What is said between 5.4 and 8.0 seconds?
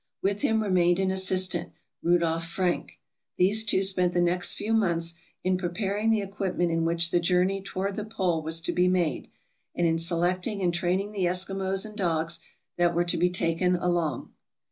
in preparing the equipment in which the journey toward